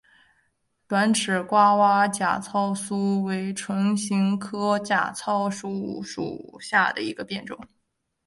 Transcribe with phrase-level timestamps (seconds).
[0.87, 7.55] 短齿爪哇假糙苏为唇形科假糙苏属下的一个变种。